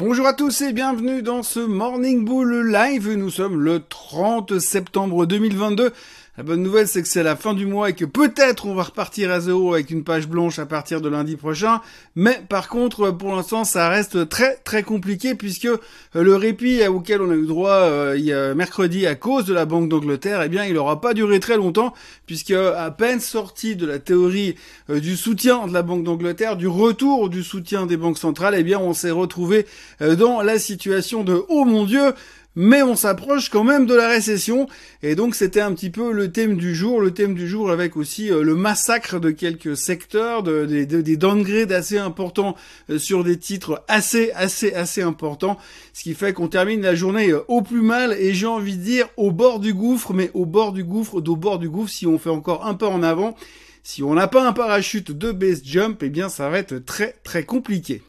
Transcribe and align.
Bonjour 0.00 0.26
à 0.26 0.32
tous 0.32 0.62
et 0.62 0.72
bienvenue 0.72 1.20
dans 1.20 1.42
ce 1.42 1.60
Morning 1.60 2.24
Bull 2.24 2.72
Live. 2.72 3.12
Nous 3.12 3.28
sommes 3.28 3.60
le 3.60 3.82
30 3.86 4.58
septembre 4.58 5.26
2022. 5.26 5.92
La 6.40 6.44
bonne 6.44 6.62
nouvelle, 6.62 6.88
c'est 6.88 7.02
que 7.02 7.08
c'est 7.08 7.22
la 7.22 7.36
fin 7.36 7.52
du 7.52 7.66
mois 7.66 7.90
et 7.90 7.92
que 7.92 8.06
peut-être 8.06 8.64
on 8.64 8.74
va 8.74 8.84
repartir 8.84 9.30
à 9.30 9.40
zéro 9.40 9.74
avec 9.74 9.90
une 9.90 10.04
page 10.04 10.26
blanche 10.26 10.58
à 10.58 10.64
partir 10.64 11.02
de 11.02 11.10
lundi 11.10 11.36
prochain. 11.36 11.82
Mais 12.16 12.40
par 12.48 12.70
contre, 12.70 13.10
pour 13.10 13.36
l'instant, 13.36 13.64
ça 13.64 13.90
reste 13.90 14.26
très 14.30 14.56
très 14.64 14.82
compliqué 14.82 15.34
puisque 15.34 15.66
euh, 15.66 15.78
le 16.14 16.34
répit 16.36 16.80
auquel 16.86 17.20
on 17.20 17.30
a 17.30 17.34
eu 17.34 17.44
droit 17.44 17.74
euh, 17.74 18.14
il 18.16 18.24
y 18.24 18.32
a 18.32 18.54
mercredi 18.54 19.06
à 19.06 19.16
cause 19.16 19.44
de 19.44 19.52
la 19.52 19.66
Banque 19.66 19.90
d'Angleterre, 19.90 20.40
eh 20.40 20.48
bien, 20.48 20.64
il 20.64 20.72
n'aura 20.72 21.02
pas 21.02 21.12
duré 21.12 21.40
très 21.40 21.58
longtemps 21.58 21.92
puisque 22.24 22.52
à 22.52 22.90
peine 22.90 23.20
sorti 23.20 23.76
de 23.76 23.84
la 23.84 23.98
théorie 23.98 24.54
euh, 24.88 24.98
du 24.98 25.18
soutien 25.18 25.66
de 25.66 25.74
la 25.74 25.82
Banque 25.82 26.04
d'Angleterre, 26.04 26.56
du 26.56 26.68
retour 26.68 27.28
du 27.28 27.42
soutien 27.42 27.84
des 27.84 27.98
banques 27.98 28.16
centrales, 28.16 28.54
eh 28.56 28.62
bien, 28.62 28.78
on 28.78 28.94
s'est 28.94 29.10
retrouvé 29.10 29.66
dans 30.00 30.40
la 30.40 30.58
situation 30.58 31.22
de 31.22 31.42
oh 31.50 31.66
mon 31.66 31.84
Dieu 31.84 32.14
mais 32.56 32.82
on 32.82 32.96
s'approche 32.96 33.48
quand 33.48 33.64
même 33.64 33.86
de 33.86 33.94
la 33.94 34.08
récession. 34.08 34.68
Et 35.02 35.14
donc 35.14 35.34
c'était 35.34 35.60
un 35.60 35.72
petit 35.72 35.90
peu 35.90 36.12
le 36.12 36.32
thème 36.32 36.56
du 36.56 36.74
jour, 36.74 37.00
le 37.00 37.12
thème 37.12 37.34
du 37.34 37.48
jour 37.48 37.70
avec 37.70 37.96
aussi 37.96 38.30
euh, 38.30 38.42
le 38.42 38.54
massacre 38.54 39.20
de 39.20 39.30
quelques 39.30 39.76
secteurs, 39.76 40.42
de, 40.42 40.64
des 40.64 41.16
downgrades 41.16 41.72
assez 41.72 41.98
importants 41.98 42.56
euh, 42.90 42.98
sur 42.98 43.24
des 43.24 43.38
titres 43.38 43.82
assez 43.88 44.32
assez 44.32 44.74
assez 44.74 45.02
importants, 45.02 45.58
ce 45.92 46.02
qui 46.02 46.14
fait 46.14 46.32
qu'on 46.32 46.48
termine 46.48 46.82
la 46.82 46.94
journée 46.94 47.30
euh, 47.30 47.44
au 47.48 47.62
plus 47.62 47.82
mal. 47.82 48.16
Et 48.18 48.34
j'ai 48.34 48.46
envie 48.46 48.76
de 48.76 48.82
dire 48.82 49.08
au 49.16 49.30
bord 49.30 49.60
du 49.60 49.74
gouffre, 49.74 50.12
mais 50.12 50.30
au 50.34 50.46
bord 50.46 50.72
du 50.72 50.84
gouffre, 50.84 51.16
au 51.16 51.36
bord 51.36 51.58
du 51.58 51.68
gouffre 51.68 51.90
si 51.90 52.06
on 52.06 52.18
fait 52.18 52.30
encore 52.30 52.66
un 52.66 52.74
pas 52.74 52.88
en 52.88 53.02
avant. 53.02 53.36
Si 53.82 54.02
on 54.02 54.12
n'a 54.12 54.28
pas 54.28 54.46
un 54.46 54.52
parachute 54.52 55.10
de 55.10 55.32
base 55.32 55.62
jump, 55.64 56.02
eh 56.02 56.10
bien 56.10 56.28
ça 56.28 56.50
va 56.50 56.58
être 56.58 56.84
très 56.84 57.14
très 57.24 57.44
compliqué. 57.44 58.02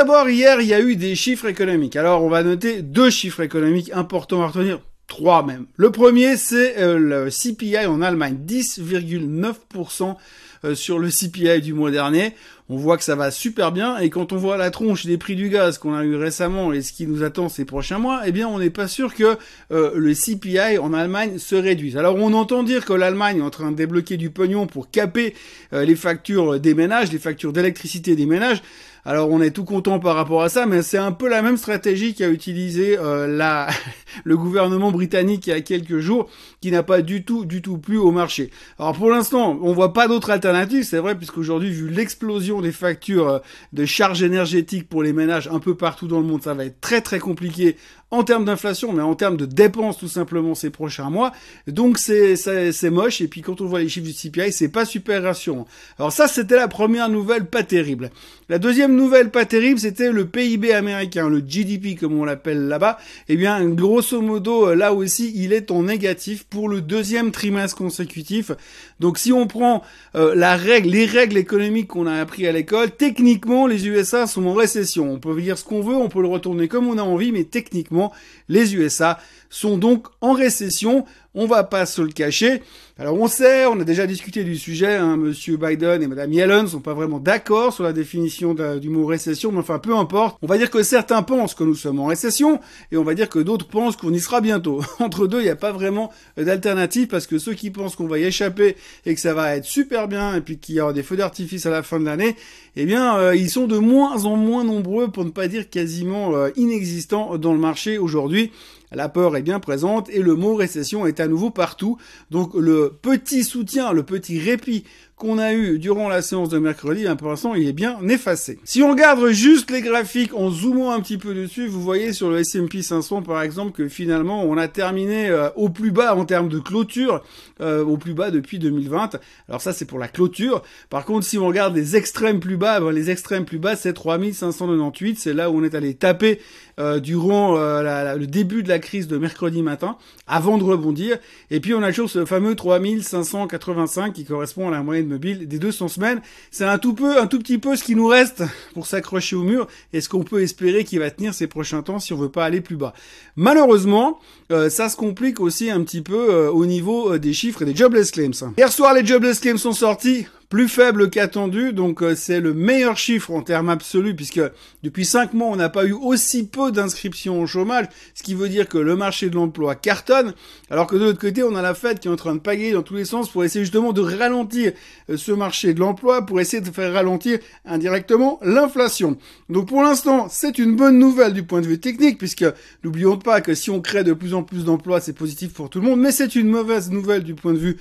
D'abord, 0.00 0.30
hier, 0.30 0.62
il 0.62 0.66
y 0.66 0.72
a 0.72 0.80
eu 0.80 0.96
des 0.96 1.14
chiffres 1.14 1.44
économiques. 1.44 1.94
Alors, 1.94 2.24
on 2.24 2.30
va 2.30 2.42
noter 2.42 2.80
deux 2.80 3.10
chiffres 3.10 3.42
économiques 3.42 3.90
importants 3.92 4.42
à 4.42 4.46
retenir. 4.46 4.80
Trois 5.08 5.44
même. 5.44 5.66
Le 5.76 5.90
premier, 5.90 6.38
c'est 6.38 6.78
euh, 6.78 6.96
le 6.96 7.28
CPI 7.28 7.84
en 7.84 8.00
Allemagne. 8.00 8.38
10,9% 8.46 10.16
euh, 10.64 10.74
sur 10.74 10.98
le 10.98 11.10
CPI 11.10 11.60
du 11.60 11.74
mois 11.74 11.90
dernier. 11.90 12.32
On 12.70 12.78
voit 12.78 12.96
que 12.96 13.04
ça 13.04 13.14
va 13.14 13.30
super 13.30 13.72
bien 13.72 13.98
et 13.98 14.08
quand 14.08 14.32
on 14.32 14.36
voit 14.36 14.56
la 14.56 14.70
tronche 14.70 15.04
des 15.04 15.18
prix 15.18 15.36
du 15.36 15.50
gaz 15.50 15.76
qu'on 15.76 15.92
a 15.92 16.04
eu 16.04 16.14
récemment 16.14 16.72
et 16.72 16.80
ce 16.80 16.92
qui 16.92 17.06
nous 17.06 17.22
attend 17.22 17.48
ces 17.48 17.64
prochains 17.64 17.98
mois, 17.98 18.22
eh 18.24 18.32
bien 18.32 18.46
on 18.46 18.60
n'est 18.60 18.70
pas 18.70 18.86
sûr 18.86 19.12
que 19.12 19.36
euh, 19.72 19.90
le 19.96 20.14
CPI 20.14 20.78
en 20.78 20.94
Allemagne 20.94 21.38
se 21.38 21.56
réduise. 21.56 21.96
Alors 21.96 22.14
on 22.14 22.32
entend 22.32 22.62
dire 22.62 22.84
que 22.84 22.92
l'Allemagne 22.92 23.38
est 23.38 23.42
en 23.42 23.50
train 23.50 23.72
de 23.72 23.76
débloquer 23.76 24.16
du 24.16 24.30
pognon 24.30 24.68
pour 24.68 24.88
caper 24.88 25.34
les 25.72 25.96
factures 25.96 26.60
des 26.60 26.74
ménages, 26.74 27.10
les 27.10 27.18
factures 27.18 27.52
d'électricité 27.52 28.14
des 28.14 28.26
ménages. 28.26 28.62
Alors 29.04 29.30
on 29.30 29.40
est 29.40 29.50
tout 29.50 29.64
content 29.64 29.98
par 29.98 30.14
rapport 30.14 30.42
à 30.42 30.48
ça, 30.48 30.66
mais 30.66 30.82
c'est 30.82 30.98
un 30.98 31.12
peu 31.12 31.28
la 31.28 31.40
même 31.40 31.56
stratégie 31.56 32.14
qu'a 32.14 32.28
utilisé 32.28 32.98
euh, 32.98 33.26
la, 33.26 33.68
le 34.24 34.36
gouvernement 34.36 34.90
britannique 34.90 35.46
il 35.46 35.50
y 35.50 35.52
a 35.54 35.60
quelques 35.62 35.98
jours, 35.98 36.28
qui 36.60 36.70
n'a 36.70 36.82
pas 36.82 37.00
du 37.00 37.24
tout, 37.24 37.44
du 37.44 37.62
tout 37.62 37.78
plu 37.78 37.96
au 37.96 38.10
marché. 38.10 38.50
Alors 38.78 38.92
pour 38.94 39.10
l'instant, 39.10 39.58
on 39.62 39.72
voit 39.72 39.92
pas 39.92 40.06
d'autre 40.06 40.30
alternative, 40.30 40.84
c'est 40.84 40.98
vrai, 40.98 41.16
puisqu'aujourd'hui, 41.16 41.70
vu 41.70 41.88
l'explosion 41.88 42.60
des 42.60 42.72
factures 42.72 43.28
euh, 43.28 43.38
de 43.72 43.84
charges 43.86 44.22
énergétiques 44.22 44.88
pour 44.88 45.02
les 45.02 45.12
ménages 45.12 45.48
un 45.48 45.60
peu 45.60 45.74
partout 45.74 46.06
dans 46.06 46.20
le 46.20 46.26
monde, 46.26 46.42
ça 46.42 46.54
va 46.54 46.66
être 46.66 46.80
très 46.80 47.00
très 47.00 47.18
compliqué 47.18 47.76
en 48.12 48.24
termes 48.24 48.44
d'inflation, 48.44 48.92
mais 48.92 49.02
en 49.02 49.14
termes 49.14 49.36
de 49.36 49.46
dépenses 49.46 49.98
tout 49.98 50.08
simplement 50.08 50.54
ces 50.54 50.70
prochains 50.70 51.10
mois. 51.10 51.32
Donc 51.66 51.98
c'est 51.98 52.36
c'est 52.36 52.90
moche. 52.90 53.20
Et 53.20 53.28
puis 53.28 53.40
quand 53.40 53.60
on 53.60 53.66
voit 53.66 53.80
les 53.80 53.88
chiffres 53.88 54.06
du 54.06 54.12
CPI, 54.12 54.52
c'est 54.52 54.68
pas 54.68 54.84
super 54.84 55.22
rassurant. 55.22 55.66
Alors 55.98 56.12
ça, 56.12 56.26
c'était 56.26 56.56
la 56.56 56.68
première 56.68 57.08
nouvelle 57.08 57.46
pas 57.46 57.62
terrible. 57.62 58.10
La 58.48 58.58
deuxième 58.58 58.96
nouvelle 58.96 59.30
pas 59.30 59.44
terrible, 59.44 59.78
c'était 59.78 60.10
le 60.10 60.26
PIB 60.26 60.72
américain, 60.72 61.28
le 61.28 61.38
GDP 61.38 61.98
comme 61.98 62.18
on 62.18 62.24
l'appelle 62.24 62.66
là-bas. 62.66 62.98
Eh 63.28 63.36
bien, 63.36 63.64
grosso 63.68 64.20
modo, 64.20 64.74
là 64.74 64.92
aussi, 64.92 65.32
il 65.36 65.52
est 65.52 65.70
en 65.70 65.84
négatif 65.84 66.44
pour 66.44 66.68
le 66.68 66.80
deuxième 66.80 67.30
trimestre 67.30 67.76
consécutif. 67.76 68.50
Donc 68.98 69.18
si 69.18 69.32
on 69.32 69.46
prend 69.46 69.82
euh, 70.16 70.34
la 70.34 70.56
règle, 70.56 70.90
les 70.90 71.06
règles 71.06 71.36
économiques 71.36 71.88
qu'on 71.88 72.06
a 72.06 72.14
appris 72.14 72.46
à 72.48 72.52
l'école, 72.52 72.90
techniquement, 72.90 73.68
les 73.68 73.86
USA 73.86 74.26
sont 74.26 74.44
en 74.46 74.54
récession. 74.54 75.12
On 75.12 75.18
peut 75.18 75.40
dire 75.40 75.56
ce 75.56 75.64
qu'on 75.64 75.80
veut, 75.80 75.94
on 75.94 76.08
peut 76.08 76.22
le 76.22 76.28
retourner 76.28 76.66
comme 76.66 76.88
on 76.88 76.98
a 76.98 77.02
envie, 77.02 77.30
mais 77.30 77.44
techniquement 77.44 77.99
les 78.48 78.74
USA 78.74 79.18
sont 79.48 79.78
donc 79.78 80.06
en 80.20 80.32
récession. 80.32 81.04
On 81.34 81.46
va 81.46 81.62
pas 81.62 81.86
se 81.86 82.02
le 82.02 82.10
cacher. 82.10 82.60
Alors 82.98 83.14
on 83.14 83.28
sait, 83.28 83.64
on 83.64 83.78
a 83.80 83.84
déjà 83.84 84.06
discuté 84.06 84.42
du 84.42 84.56
sujet, 84.56 84.96
hein, 84.96 85.16
Monsieur 85.16 85.56
Biden 85.56 86.02
et 86.02 86.06
Madame 86.06 86.32
Yellen 86.32 86.66
sont 86.66 86.80
pas 86.80 86.92
vraiment 86.92 87.18
d'accord 87.18 87.72
sur 87.72 87.84
la 87.84 87.92
définition 87.92 88.52
du 88.52 88.90
mot 88.90 89.06
récession, 89.06 89.52
mais 89.52 89.60
enfin 89.60 89.78
peu 89.78 89.96
importe. 89.96 90.36
On 90.42 90.46
va 90.46 90.58
dire 90.58 90.70
que 90.70 90.82
certains 90.82 91.22
pensent 91.22 91.54
que 91.54 91.62
nous 91.64 91.76
sommes 91.76 92.00
en 92.00 92.06
récession 92.06 92.60
et 92.90 92.96
on 92.96 93.04
va 93.04 93.14
dire 93.14 93.28
que 93.28 93.38
d'autres 93.38 93.68
pensent 93.68 93.96
qu'on 93.96 94.12
y 94.12 94.18
sera 94.18 94.40
bientôt. 94.40 94.82
Entre 94.98 95.28
deux, 95.28 95.40
il 95.40 95.44
n'y 95.44 95.50
a 95.50 95.56
pas 95.56 95.72
vraiment 95.72 96.10
d'alternative 96.36 97.06
parce 97.06 97.28
que 97.28 97.38
ceux 97.38 97.54
qui 97.54 97.70
pensent 97.70 97.94
qu'on 97.94 98.08
va 98.08 98.18
y 98.18 98.24
échapper 98.24 98.76
et 99.06 99.14
que 99.14 99.20
ça 99.20 99.32
va 99.32 99.54
être 99.54 99.64
super 99.64 100.08
bien 100.08 100.34
et 100.34 100.40
puis 100.40 100.58
qu'il 100.58 100.74
y 100.74 100.80
aura 100.80 100.92
des 100.92 101.04
feux 101.04 101.16
d'artifice 101.16 101.64
à 101.64 101.70
la 101.70 101.84
fin 101.84 102.00
de 102.00 102.04
l'année, 102.04 102.34
eh 102.74 102.84
bien 102.84 103.16
euh, 103.16 103.36
ils 103.36 103.50
sont 103.50 103.68
de 103.68 103.78
moins 103.78 104.24
en 104.24 104.34
moins 104.36 104.64
nombreux 104.64 105.08
pour 105.08 105.24
ne 105.24 105.30
pas 105.30 105.46
dire 105.46 105.70
quasiment 105.70 106.34
euh, 106.34 106.50
inexistants 106.56 107.38
dans 107.38 107.52
le 107.52 107.60
marché 107.60 107.98
aujourd'hui. 107.98 108.50
La 108.92 109.08
peur 109.08 109.36
est 109.36 109.42
bien 109.42 109.60
présente 109.60 110.10
et 110.10 110.20
le 110.20 110.34
mot 110.34 110.54
récession 110.54 111.06
est 111.06 111.20
à 111.20 111.28
nouveau 111.28 111.50
partout. 111.50 111.96
Donc 112.30 112.54
le 112.54 112.98
petit 113.00 113.44
soutien, 113.44 113.92
le 113.92 114.02
petit 114.02 114.38
répit 114.40 114.84
qu'on 115.20 115.38
a 115.38 115.52
eu 115.52 115.78
durant 115.78 116.08
la 116.08 116.22
séance 116.22 116.48
de 116.48 116.58
mercredi, 116.58 117.06
hein, 117.06 117.14
pour 117.14 117.28
l'instant, 117.28 117.54
il 117.54 117.68
est 117.68 117.74
bien 117.74 117.98
effacé. 118.08 118.58
Si 118.64 118.82
on 118.82 118.90
regarde 118.90 119.28
juste 119.28 119.70
les 119.70 119.82
graphiques 119.82 120.32
en 120.34 120.50
zoomant 120.50 120.92
un 120.92 121.00
petit 121.00 121.18
peu 121.18 121.34
dessus, 121.34 121.66
vous 121.66 121.82
voyez 121.82 122.14
sur 122.14 122.30
le 122.30 122.38
S&P 122.38 122.80
500 122.80 123.20
par 123.20 123.42
exemple 123.42 123.72
que 123.72 123.86
finalement 123.86 124.42
on 124.44 124.56
a 124.56 124.66
terminé 124.66 125.28
euh, 125.28 125.50
au 125.56 125.68
plus 125.68 125.90
bas 125.90 126.16
en 126.16 126.24
termes 126.24 126.48
de 126.48 126.58
clôture, 126.58 127.22
euh, 127.60 127.84
au 127.84 127.98
plus 127.98 128.14
bas 128.14 128.30
depuis 128.30 128.58
2020. 128.58 129.20
Alors 129.48 129.60
ça 129.60 129.74
c'est 129.74 129.84
pour 129.84 129.98
la 129.98 130.08
clôture. 130.08 130.62
Par 130.88 131.04
contre, 131.04 131.26
si 131.26 131.36
on 131.36 131.46
regarde 131.46 131.76
les 131.76 131.96
extrêmes 131.96 132.40
plus 132.40 132.56
bas, 132.56 132.80
ben, 132.80 132.90
les 132.90 133.10
extrêmes 133.10 133.44
plus 133.44 133.58
bas 133.58 133.76
c'est 133.76 133.92
3598, 133.92 135.18
c'est 135.18 135.34
là 135.34 135.50
où 135.50 135.58
on 135.58 135.64
est 135.64 135.74
allé 135.74 135.92
taper 135.92 136.40
euh, 136.78 136.98
durant 136.98 137.56
le 137.56 138.24
début 138.24 138.62
de 138.62 138.70
la 138.70 138.78
crise 138.78 139.06
de 139.06 139.18
mercredi 139.18 139.60
matin, 139.60 139.98
avant 140.26 140.56
de 140.56 140.64
rebondir. 140.64 141.18
Et 141.50 141.60
puis 141.60 141.74
on 141.74 141.82
a 141.82 141.90
toujours 141.90 142.08
ce 142.08 142.24
fameux 142.24 142.54
3585 142.54 144.14
qui 144.14 144.24
correspond 144.24 144.68
à 144.68 144.70
la 144.70 144.82
moyenne 144.82 145.09
des 145.18 145.58
200 145.58 145.88
semaines. 145.88 146.20
C'est 146.50 146.64
un 146.64 146.78
tout 146.78 146.94
peu, 146.94 147.20
un 147.20 147.26
tout 147.26 147.38
petit 147.38 147.58
peu 147.58 147.76
ce 147.76 147.84
qui 147.84 147.94
nous 147.94 148.06
reste 148.06 148.42
pour 148.74 148.86
s'accrocher 148.86 149.36
au 149.36 149.42
mur 149.42 149.66
et 149.92 150.00
ce 150.00 150.08
qu'on 150.08 150.22
peut 150.22 150.42
espérer 150.42 150.84
qu'il 150.84 150.98
va 150.98 151.10
tenir 151.10 151.34
ces 151.34 151.46
prochains 151.46 151.82
temps 151.82 151.98
si 151.98 152.12
on 152.12 152.16
veut 152.16 152.28
pas 152.28 152.44
aller 152.44 152.60
plus 152.60 152.76
bas? 152.76 152.94
Malheureusement, 153.36 154.18
euh, 154.52 154.70
ça 154.70 154.88
se 154.88 154.96
complique 154.96 155.40
aussi 155.40 155.70
un 155.70 155.82
petit 155.82 156.02
peu 156.02 156.30
euh, 156.30 156.50
au 156.50 156.66
niveau 156.66 157.14
euh, 157.14 157.18
des 157.18 157.32
chiffres 157.32 157.62
et 157.62 157.64
des 157.64 157.74
jobless 157.74 158.10
claims. 158.10 158.52
Hier 158.56 158.72
soir, 158.72 158.94
les 158.94 159.04
jobless 159.04 159.40
claims 159.40 159.58
sont 159.58 159.72
sortis 159.72 160.26
plus 160.50 160.68
faible 160.68 161.10
qu'attendu, 161.10 161.72
donc 161.72 162.02
euh, 162.02 162.16
c'est 162.16 162.40
le 162.40 162.52
meilleur 162.52 162.98
chiffre 162.98 163.30
en 163.30 163.40
termes 163.40 163.68
absolus, 163.70 164.16
puisque 164.16 164.40
depuis 164.82 165.04
cinq 165.04 165.32
mois, 165.32 165.46
on 165.46 165.54
n'a 165.54 165.68
pas 165.68 165.86
eu 165.86 165.92
aussi 165.92 166.44
peu 166.44 166.72
d'inscriptions 166.72 167.40
au 167.40 167.46
chômage, 167.46 167.86
ce 168.14 168.24
qui 168.24 168.34
veut 168.34 168.48
dire 168.48 168.68
que 168.68 168.76
le 168.76 168.96
marché 168.96 169.30
de 169.30 169.36
l'emploi 169.36 169.76
cartonne, 169.76 170.34
alors 170.68 170.88
que 170.88 170.96
de 170.96 171.04
l'autre 171.04 171.20
côté, 171.20 171.44
on 171.44 171.54
a 171.54 171.62
la 171.62 171.72
Fed 171.72 172.00
qui 172.00 172.08
est 172.08 172.10
en 172.10 172.16
train 172.16 172.34
de 172.34 172.40
pagayer 172.40 172.72
dans 172.72 172.82
tous 172.82 172.96
les 172.96 173.04
sens 173.04 173.30
pour 173.30 173.44
essayer 173.44 173.64
justement 173.64 173.92
de 173.92 174.00
ralentir 174.00 174.72
euh, 175.08 175.16
ce 175.16 175.30
marché 175.30 175.72
de 175.72 175.78
l'emploi, 175.78 176.26
pour 176.26 176.40
essayer 176.40 176.60
de 176.60 176.70
faire 176.70 176.92
ralentir 176.92 177.38
indirectement 177.64 178.40
l'inflation. 178.42 179.18
Donc 179.50 179.68
pour 179.68 179.84
l'instant, 179.84 180.26
c'est 180.28 180.58
une 180.58 180.74
bonne 180.74 180.98
nouvelle 180.98 181.32
du 181.32 181.44
point 181.44 181.60
de 181.60 181.68
vue 181.68 181.78
technique, 181.78 182.18
puisque 182.18 182.44
n'oublions 182.82 183.18
pas 183.18 183.40
que 183.40 183.54
si 183.54 183.70
on 183.70 183.80
crée 183.80 184.02
de 184.02 184.14
plus 184.14 184.34
en 184.34 184.42
plus 184.42 184.64
d'emplois, 184.64 185.00
c'est 185.00 185.12
positif 185.12 185.52
pour 185.52 185.70
tout 185.70 185.80
le 185.80 185.86
monde, 185.86 186.00
mais 186.00 186.10
c'est 186.10 186.34
une 186.34 186.48
mauvaise 186.48 186.90
nouvelle 186.90 187.22
du 187.22 187.36
point 187.36 187.52
de 187.52 187.58
vue 187.58 187.76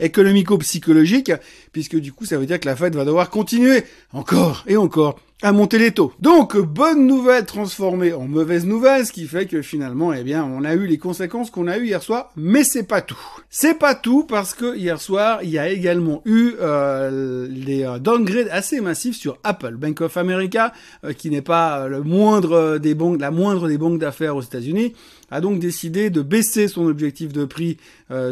économico-psychologique, 0.00 1.32
puisque 1.74 1.96
du 1.96 2.12
coup 2.12 2.24
ça 2.24 2.38
veut 2.38 2.46
dire 2.46 2.60
que 2.60 2.66
la 2.66 2.76
Fed 2.76 2.94
va 2.94 3.04
devoir 3.04 3.28
continuer. 3.28 3.84
Encore 4.12 4.64
et 4.66 4.78
encore 4.78 5.18
à 5.42 5.52
monter 5.52 5.78
les 5.78 5.90
taux. 5.90 6.12
Donc, 6.20 6.56
bonne 6.56 7.06
nouvelle 7.06 7.44
transformée 7.44 8.12
en 8.12 8.26
mauvaise 8.26 8.64
nouvelle, 8.64 9.04
ce 9.04 9.12
qui 9.12 9.26
fait 9.26 9.46
que 9.46 9.62
finalement, 9.62 10.12
eh 10.12 10.22
bien, 10.22 10.44
on 10.44 10.64
a 10.64 10.74
eu 10.74 10.86
les 10.86 10.96
conséquences 10.96 11.50
qu'on 11.50 11.66
a 11.66 11.76
eu 11.76 11.86
hier 11.86 12.02
soir, 12.02 12.30
mais 12.36 12.64
c'est 12.64 12.84
pas 12.84 13.02
tout. 13.02 13.18
C'est 13.50 13.78
pas 13.78 13.94
tout 13.94 14.24
parce 14.24 14.54
que 14.54 14.76
hier 14.76 15.00
soir, 15.00 15.40
il 15.42 15.50
y 15.50 15.58
a 15.58 15.68
également 15.68 16.22
eu 16.24 16.52
euh, 16.60 17.48
euh, 17.68 17.98
downgrades 17.98 18.48
assez 18.50 18.80
massifs 18.80 19.16
sur 19.16 19.38
Apple. 19.42 19.74
Bank 19.76 20.00
of 20.00 20.16
America, 20.16 20.72
euh, 21.04 21.12
qui 21.12 21.30
n'est 21.30 21.42
pas 21.42 21.88
banques, 21.88 23.20
la 23.20 23.30
moindre 23.30 23.68
des 23.68 23.78
banques 23.78 23.98
d'affaires 23.98 24.36
aux 24.36 24.42
États-Unis, 24.42 24.94
a 25.30 25.40
donc 25.40 25.58
décidé 25.58 26.10
de 26.10 26.22
baisser 26.22 26.68
son 26.68 26.86
objectif 26.86 27.32
de 27.32 27.44
prix 27.44 27.78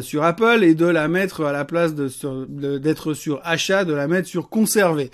sur 0.02 0.22
Apple 0.22 0.62
et 0.62 0.74
de 0.74 0.86
la 0.86 1.08
mettre 1.08 1.42
à 1.44 1.50
la 1.50 1.64
place 1.64 1.94
d'être 1.94 3.14
sur 3.14 3.40
achat, 3.42 3.84
de 3.84 3.94
la 3.94 4.06
mettre 4.06 4.28
sur 4.28 4.48
conserver. 4.48 5.10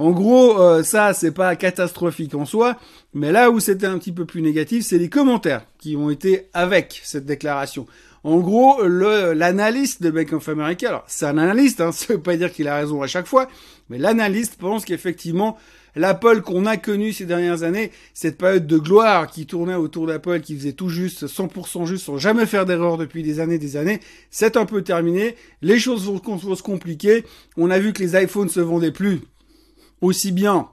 En 0.00 0.12
gros, 0.12 0.58
euh, 0.58 0.82
ça, 0.82 1.12
c'est 1.12 1.30
pas 1.30 1.54
catastrophique 1.56 2.34
en 2.34 2.46
soi, 2.46 2.78
mais 3.12 3.32
là 3.32 3.50
où 3.50 3.60
c'était 3.60 3.86
un 3.86 3.98
petit 3.98 4.12
peu 4.12 4.24
plus 4.24 4.40
négatif, 4.40 4.82
c'est 4.82 4.96
les 4.96 5.10
commentaires 5.10 5.66
qui 5.78 5.94
ont 5.94 6.08
été 6.08 6.46
avec 6.54 7.02
cette 7.04 7.26
déclaration. 7.26 7.86
En 8.24 8.38
gros, 8.38 8.82
l'analyste 8.82 10.02
de 10.02 10.10
Bank 10.10 10.32
of 10.32 10.48
America, 10.48 10.88
alors 10.88 11.04
c'est 11.06 11.26
un 11.26 11.36
analyste, 11.36 11.82
hein, 11.82 11.92
ça 11.92 12.14
veut 12.14 12.20
pas 12.22 12.38
dire 12.38 12.50
qu'il 12.50 12.66
a 12.66 12.76
raison 12.76 13.02
à 13.02 13.06
chaque 13.06 13.26
fois, 13.26 13.46
mais 13.90 13.98
l'analyste 13.98 14.56
pense 14.58 14.86
qu'effectivement, 14.86 15.58
l'Apple 15.94 16.40
qu'on 16.40 16.64
a 16.64 16.78
connu 16.78 17.12
ces 17.12 17.26
dernières 17.26 17.62
années, 17.62 17.90
cette 18.14 18.38
période 18.38 18.66
de 18.66 18.78
gloire 18.78 19.26
qui 19.26 19.44
tournait 19.44 19.74
autour 19.74 20.06
d'Apple, 20.06 20.40
qui 20.40 20.56
faisait 20.56 20.72
tout 20.72 20.88
juste, 20.88 21.26
100% 21.26 21.84
juste, 21.84 22.06
sans 22.06 22.16
jamais 22.16 22.46
faire 22.46 22.64
d'erreur 22.64 22.96
depuis 22.96 23.22
des 23.22 23.38
années 23.38 23.58
des 23.58 23.76
années, 23.76 24.00
c'est 24.30 24.56
un 24.56 24.64
peu 24.64 24.80
terminé. 24.80 25.36
Les 25.60 25.78
choses 25.78 26.06
vont, 26.06 26.22
vont 26.24 26.54
se 26.54 26.62
compliquer. 26.62 27.26
On 27.58 27.70
a 27.70 27.78
vu 27.78 27.92
que 27.92 28.02
les 28.02 28.18
iPhones 28.18 28.48
se 28.48 28.60
vendaient 28.60 28.92
plus 28.92 29.20
aussi 30.00 30.32
bien 30.32 30.68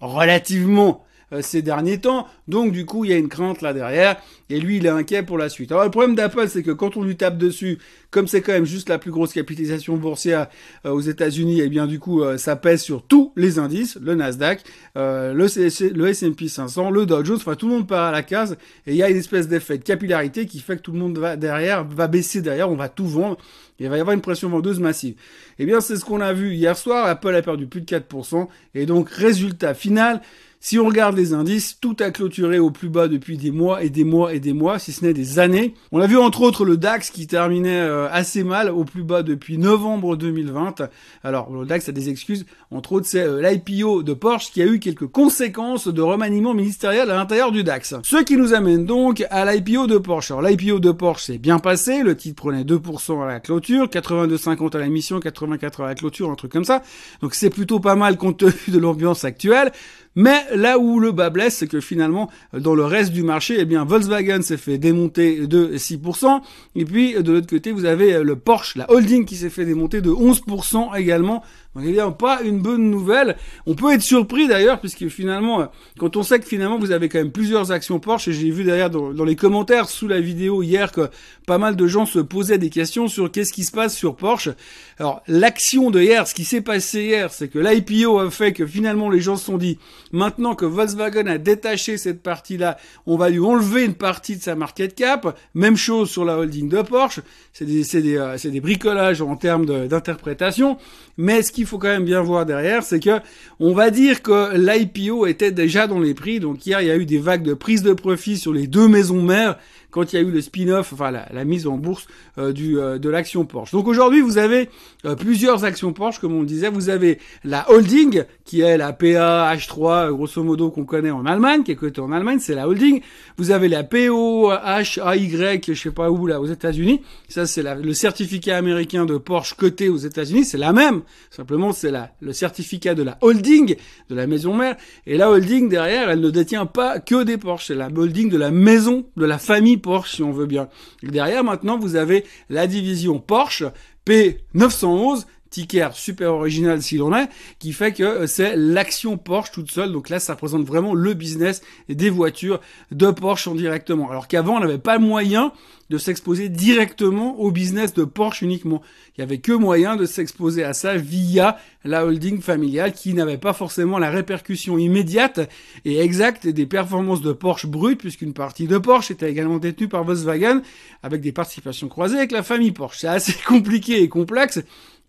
relativement 0.00 1.04
ces 1.40 1.62
derniers 1.62 1.98
temps. 1.98 2.26
Donc 2.48 2.72
du 2.72 2.84
coup, 2.84 3.04
il 3.04 3.10
y 3.10 3.14
a 3.14 3.16
une 3.16 3.28
crainte 3.28 3.62
là 3.62 3.72
derrière. 3.72 4.16
Et 4.50 4.60
lui, 4.60 4.76
il 4.76 4.86
est 4.86 4.90
inquiet 4.90 5.22
pour 5.22 5.38
la 5.38 5.48
suite. 5.48 5.72
Alors 5.72 5.84
le 5.84 5.90
problème 5.90 6.14
d'Apple, 6.14 6.46
c'est 6.48 6.62
que 6.62 6.72
quand 6.72 6.96
on 6.96 7.02
lui 7.02 7.16
tape 7.16 7.38
dessus, 7.38 7.78
comme 8.10 8.26
c'est 8.26 8.42
quand 8.42 8.52
même 8.52 8.66
juste 8.66 8.90
la 8.90 8.98
plus 8.98 9.10
grosse 9.10 9.32
capitalisation 9.32 9.96
boursière 9.96 10.48
euh, 10.84 10.90
aux 10.90 11.00
États-Unis, 11.00 11.60
et 11.60 11.64
eh 11.64 11.68
bien 11.70 11.86
du 11.86 11.98
coup, 11.98 12.22
euh, 12.22 12.36
ça 12.36 12.56
pèse 12.56 12.82
sur 12.82 13.02
tous 13.02 13.32
les 13.36 13.58
indices, 13.58 13.98
le 14.02 14.14
Nasdaq, 14.14 14.62
le, 14.94 15.32
le 15.32 16.08
S&P 16.08 16.48
500, 16.48 16.90
le 16.90 17.06
Dow 17.06 17.24
Jones, 17.24 17.36
enfin 17.36 17.54
tout 17.54 17.66
le 17.66 17.74
monde 17.74 17.88
part 17.88 18.08
à 18.08 18.10
la 18.10 18.22
case. 18.22 18.58
Et 18.86 18.92
il 18.92 18.96
y 18.96 19.02
a 19.02 19.08
une 19.08 19.16
espèce 19.16 19.48
d'effet 19.48 19.78
de 19.78 19.84
capillarité 19.84 20.44
qui 20.44 20.60
fait 20.60 20.76
que 20.76 20.82
tout 20.82 20.92
le 20.92 20.98
monde 20.98 21.16
va 21.16 21.36
derrière, 21.36 21.84
va 21.84 22.08
baisser 22.08 22.42
derrière, 22.42 22.70
on 22.70 22.76
va 22.76 22.90
tout 22.90 23.06
vendre. 23.06 23.38
Il 23.78 23.88
va 23.88 23.96
y 23.96 24.00
avoir 24.00 24.14
une 24.14 24.20
pression 24.20 24.48
vendeuse 24.48 24.78
massive. 24.78 25.14
Eh 25.58 25.66
bien, 25.66 25.80
c'est 25.80 25.96
ce 25.96 26.04
qu'on 26.04 26.20
a 26.20 26.32
vu 26.32 26.54
hier 26.54 26.76
soir. 26.76 27.06
Apple 27.06 27.34
a 27.34 27.42
perdu 27.42 27.66
plus 27.66 27.80
de 27.80 27.86
4%. 27.86 28.46
Et 28.74 28.86
donc, 28.86 29.10
résultat 29.10 29.74
final, 29.74 30.20
si 30.64 30.78
on 30.78 30.86
regarde 30.86 31.16
les 31.16 31.34
indices, 31.34 31.76
tout 31.80 31.96
a 31.98 32.12
clôturé 32.12 32.60
au 32.60 32.70
plus 32.70 32.88
bas 32.88 33.08
depuis 33.08 33.36
des 33.36 33.50
mois 33.50 33.82
et 33.82 33.90
des 33.90 34.04
mois 34.04 34.32
et 34.32 34.38
des 34.38 34.52
mois, 34.52 34.78
si 34.78 34.92
ce 34.92 35.04
n'est 35.04 35.12
des 35.12 35.40
années. 35.40 35.74
On 35.90 36.00
a 36.00 36.06
vu 36.06 36.16
entre 36.16 36.42
autres 36.42 36.64
le 36.64 36.76
DAX 36.76 37.10
qui 37.10 37.26
terminait 37.26 37.80
euh, 37.80 38.08
assez 38.12 38.44
mal 38.44 38.70
au 38.70 38.84
plus 38.84 39.02
bas 39.02 39.24
depuis 39.24 39.58
novembre 39.58 40.14
2020. 40.14 40.88
Alors 41.24 41.52
le 41.52 41.66
DAX 41.66 41.88
a 41.88 41.92
des 41.92 42.10
excuses, 42.10 42.46
entre 42.70 42.92
autres 42.92 43.08
c'est 43.08 43.24
euh, 43.24 43.42
l'IPO 43.42 44.04
de 44.04 44.14
Porsche 44.14 44.52
qui 44.52 44.62
a 44.62 44.66
eu 44.66 44.78
quelques 44.78 45.08
conséquences 45.08 45.88
de 45.88 46.00
remaniement 46.00 46.54
ministériel 46.54 47.10
à 47.10 47.16
l'intérieur 47.16 47.50
du 47.50 47.64
DAX. 47.64 47.96
Ce 48.04 48.22
qui 48.22 48.36
nous 48.36 48.54
amène 48.54 48.86
donc 48.86 49.26
à 49.30 49.52
l'IPO 49.52 49.88
de 49.88 49.98
Porsche. 49.98 50.30
Alors 50.30 50.42
l'IPO 50.42 50.78
de 50.78 50.92
Porsche 50.92 51.24
s'est 51.24 51.38
bien 51.38 51.58
passé, 51.58 52.04
le 52.04 52.16
titre 52.16 52.40
prenait 52.40 52.62
2% 52.62 53.20
à 53.20 53.26
la 53.26 53.40
clôture, 53.40 53.86
82,50 53.86 54.76
à 54.76 54.78
la 54.78 54.86
mission, 54.86 55.18
84 55.18 55.80
à 55.80 55.86
la 55.88 55.96
clôture, 55.96 56.30
un 56.30 56.36
truc 56.36 56.52
comme 56.52 56.64
ça. 56.64 56.84
Donc 57.20 57.34
c'est 57.34 57.50
plutôt 57.50 57.80
pas 57.80 57.96
mal 57.96 58.16
compte 58.16 58.38
tenu 58.38 58.52
de 58.68 58.78
l'ambiance 58.78 59.24
actuelle. 59.24 59.72
Mais 60.14 60.44
là 60.54 60.78
où 60.78 61.00
le 61.00 61.12
bas 61.12 61.30
blesse, 61.30 61.56
c'est 61.56 61.66
que 61.66 61.80
finalement, 61.80 62.30
dans 62.52 62.74
le 62.74 62.84
reste 62.84 63.12
du 63.12 63.22
marché, 63.22 63.56
eh 63.58 63.64
bien, 63.64 63.84
Volkswagen 63.84 64.42
s'est 64.42 64.56
fait 64.56 64.78
démonter 64.78 65.46
de 65.46 65.76
6%. 65.76 66.40
Et 66.74 66.84
puis, 66.84 67.14
de 67.14 67.32
l'autre 67.32 67.46
côté, 67.46 67.72
vous 67.72 67.84
avez 67.84 68.22
le 68.22 68.36
Porsche, 68.36 68.76
la 68.76 68.90
holding 68.90 69.24
qui 69.24 69.36
s'est 69.36 69.50
fait 69.50 69.64
démonter 69.64 70.00
de 70.00 70.10
11% 70.10 70.96
également. 70.96 71.42
Donc 71.74 71.84
évidemment 71.84 72.12
pas 72.12 72.42
une 72.42 72.58
bonne 72.58 72.90
nouvelle. 72.90 73.36
On 73.66 73.74
peut 73.74 73.92
être 73.92 74.02
surpris 74.02 74.46
d'ailleurs 74.46 74.80
puisque 74.80 75.08
finalement, 75.08 75.68
quand 75.98 76.16
on 76.16 76.22
sait 76.22 76.38
que 76.38 76.46
finalement 76.46 76.78
vous 76.78 76.90
avez 76.90 77.08
quand 77.08 77.18
même 77.18 77.32
plusieurs 77.32 77.72
actions 77.72 77.98
Porsche 77.98 78.28
et 78.28 78.32
j'ai 78.32 78.50
vu 78.50 78.64
d'ailleurs 78.64 78.90
dans, 78.90 79.24
les 79.24 79.36
commentaires 79.36 79.88
sous 79.88 80.06
la 80.06 80.20
vidéo 80.20 80.62
hier 80.62 80.92
que 80.92 81.08
pas 81.46 81.58
mal 81.58 81.76
de 81.76 81.86
gens 81.86 82.04
se 82.04 82.18
posaient 82.18 82.58
des 82.58 82.70
questions 82.70 83.08
sur 83.08 83.30
qu'est-ce 83.30 83.52
qui 83.52 83.64
se 83.64 83.72
passe 83.72 83.96
sur 83.96 84.16
Porsche. 84.16 84.50
Alors 84.98 85.22
l'action 85.26 85.90
de 85.90 86.00
hier, 86.00 86.26
ce 86.28 86.34
qui 86.34 86.44
s'est 86.44 86.60
passé 86.60 87.04
hier, 87.04 87.32
c'est 87.32 87.48
que 87.48 87.58
l'IPO 87.58 88.18
a 88.18 88.30
fait 88.30 88.52
que 88.52 88.66
finalement 88.66 89.08
les 89.08 89.20
gens 89.20 89.36
se 89.36 89.46
sont 89.46 89.58
dit 89.58 89.78
maintenant 90.12 90.54
que 90.54 90.66
Volkswagen 90.66 91.26
a 91.26 91.38
détaché 91.38 91.96
cette 91.96 92.22
partie-là, 92.22 92.76
on 93.06 93.16
va 93.16 93.30
lui 93.30 93.40
enlever 93.40 93.84
une 93.84 93.94
partie 93.94 94.36
de 94.36 94.42
sa 94.42 94.54
market 94.54 94.94
cap. 94.94 95.38
Même 95.54 95.76
chose 95.76 96.10
sur 96.10 96.24
la 96.24 96.38
holding 96.38 96.68
de 96.68 96.82
Porsche. 96.82 97.20
C'est 97.52 97.64
des, 97.64 97.82
des, 98.02 98.16
euh, 98.16 98.36
des 98.42 98.60
bricolages 98.60 99.22
en 99.22 99.36
termes 99.36 99.66
d'interprétation. 99.86 100.78
Mais 101.16 101.42
ce 101.42 101.52
qu'il 101.62 101.68
faut 101.68 101.78
quand 101.78 101.88
même 101.88 102.04
bien 102.04 102.20
voir 102.20 102.44
derrière, 102.44 102.82
c'est 102.82 102.98
que 102.98 103.20
on 103.60 103.72
va 103.72 103.90
dire 103.90 104.22
que 104.22 104.56
l'IPO 104.56 105.26
était 105.26 105.52
déjà 105.52 105.86
dans 105.86 106.00
les 106.00 106.12
prix. 106.12 106.40
Donc 106.40 106.66
hier, 106.66 106.80
il 106.80 106.88
y 106.88 106.90
a 106.90 106.96
eu 106.96 107.06
des 107.06 107.18
vagues 107.18 107.44
de 107.44 107.54
prise 107.54 107.82
de 107.82 107.92
profit 107.92 108.36
sur 108.36 108.52
les 108.52 108.66
deux 108.66 108.88
maisons 108.88 109.22
mères 109.22 109.58
quand 109.92 110.12
il 110.12 110.16
y 110.16 110.18
a 110.18 110.22
eu 110.22 110.30
le 110.30 110.40
spin-off, 110.40 110.92
enfin 110.94 111.12
la, 111.12 111.44
mise 111.44 111.66
en 111.66 111.76
bourse 111.76 112.08
euh, 112.38 112.52
du 112.52 112.78
euh, 112.78 112.98
de 112.98 113.08
l'action 113.10 113.44
Porsche. 113.44 113.72
Donc 113.72 113.86
aujourd'hui, 113.86 114.22
vous 114.22 114.38
avez 114.38 114.70
euh, 115.04 115.14
plusieurs 115.14 115.64
actions 115.64 115.92
Porsche, 115.92 116.18
comme 116.18 116.34
on 116.34 116.42
disait. 116.42 116.70
Vous 116.70 116.88
avez 116.88 117.18
la 117.44 117.70
holding, 117.70 118.24
qui 118.44 118.62
est 118.62 118.78
la 118.78 118.94
PA 118.94 119.54
H3, 119.54 120.10
grosso 120.10 120.42
modo, 120.42 120.70
qu'on 120.70 120.84
connaît 120.84 121.10
en 121.10 121.26
Allemagne, 121.26 121.62
qui 121.62 121.72
est 121.72 121.76
cotée 121.76 122.00
en 122.00 122.10
Allemagne, 122.10 122.38
c'est 122.40 122.54
la 122.54 122.68
holding. 122.68 123.02
Vous 123.36 123.50
avez 123.50 123.68
la 123.68 123.84
POHAY, 123.84 125.60
je 125.66 125.74
sais 125.74 125.90
pas 125.90 126.10
où, 126.10 126.26
là, 126.26 126.40
aux 126.40 126.46
États-Unis. 126.46 127.02
Ça, 127.28 127.46
c'est 127.46 127.62
le 127.62 127.92
certificat 127.92 128.56
américain 128.56 129.04
de 129.04 129.18
Porsche 129.18 129.54
coté 129.54 129.90
aux 129.90 129.98
États-Unis. 129.98 130.46
C'est 130.46 130.58
la 130.58 130.72
même. 130.72 131.02
Simplement, 131.30 131.72
c'est 131.72 131.90
la, 131.90 132.12
le 132.20 132.32
certificat 132.32 132.94
de 132.94 133.02
la 133.02 133.18
holding, 133.20 133.76
de 134.08 134.14
la 134.14 134.26
maison 134.26 134.54
mère. 134.54 134.76
Et 135.06 135.18
la 135.18 135.30
holding, 135.30 135.68
derrière, 135.68 136.08
elle 136.08 136.20
ne 136.20 136.30
détient 136.30 136.64
pas 136.64 136.98
que 136.98 137.24
des 137.24 137.36
Porsche. 137.36 137.66
C'est 137.66 137.74
la 137.74 137.88
holding 137.94 138.30
de 138.30 138.38
la 138.38 138.50
maison, 138.50 139.04
de 139.18 139.26
la 139.26 139.36
famille 139.38 139.81
Porsche, 139.82 140.16
si 140.16 140.22
on 140.22 140.32
veut 140.32 140.46
bien. 140.46 140.68
derrière, 141.02 141.44
maintenant, 141.44 141.78
vous 141.78 141.96
avez 141.96 142.24
la 142.48 142.66
division 142.66 143.18
Porsche 143.18 143.64
P911 144.06 145.26
ticker 145.52 145.90
super 145.92 146.32
original 146.32 146.82
s'il 146.82 147.02
en 147.02 147.14
est, 147.14 147.28
qui 147.58 147.72
fait 147.72 147.92
que 147.92 148.02
euh, 148.02 148.26
c'est 148.26 148.56
l'action 148.56 149.18
Porsche 149.18 149.52
toute 149.52 149.70
seule. 149.70 149.92
Donc 149.92 150.08
là, 150.08 150.18
ça 150.18 150.32
représente 150.32 150.64
vraiment 150.64 150.94
le 150.94 151.14
business 151.14 151.62
des 151.88 152.10
voitures 152.10 152.60
de 152.90 153.10
Porsche 153.10 153.48
en 153.48 153.54
directement. 153.54 154.10
Alors 154.10 154.26
qu'avant, 154.26 154.56
on 154.56 154.60
n'avait 154.60 154.78
pas 154.78 154.98
moyen 154.98 155.52
de 155.92 155.98
s'exposer 155.98 156.48
directement 156.48 157.38
au 157.38 157.50
business 157.50 157.92
de 157.92 158.04
Porsche 158.04 158.40
uniquement. 158.40 158.80
Il 159.14 159.20
y 159.20 159.22
avait 159.22 159.40
que 159.40 159.52
moyen 159.52 159.94
de 159.94 160.06
s'exposer 160.06 160.64
à 160.64 160.72
ça 160.72 160.96
via 160.96 161.58
la 161.84 162.06
holding 162.06 162.40
familiale 162.40 162.94
qui 162.94 163.12
n'avait 163.12 163.36
pas 163.36 163.52
forcément 163.52 163.98
la 163.98 164.08
répercussion 164.08 164.78
immédiate 164.78 165.50
et 165.84 166.00
exacte 166.00 166.46
des 166.46 166.64
performances 166.64 167.20
de 167.20 167.32
Porsche 167.32 167.66
brut 167.66 167.98
puisqu'une 167.98 168.32
partie 168.32 168.66
de 168.66 168.78
Porsche 168.78 169.10
était 169.10 169.30
également 169.30 169.58
détenue 169.58 169.86
par 169.86 170.02
Volkswagen 170.02 170.62
avec 171.02 171.20
des 171.20 171.32
participations 171.32 171.88
croisées 171.88 172.16
avec 172.16 172.32
la 172.32 172.42
famille 172.42 172.72
Porsche. 172.72 173.00
C'est 173.00 173.08
assez 173.08 173.34
compliqué 173.46 174.02
et 174.02 174.08
complexe. 174.08 174.60